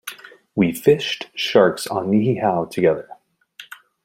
[0.55, 3.07] We fished sharks on Niihau together.